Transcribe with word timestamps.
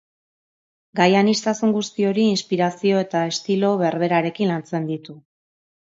Gai 0.99 1.07
aniztasun 1.19 1.75
guzti 1.77 2.09
hori 2.13 2.25
inspirazio 2.31 3.05
eta 3.05 3.25
estilo 3.35 3.73
berberarekin 3.87 4.55
lantzen 4.57 4.93
ditu. 4.95 5.21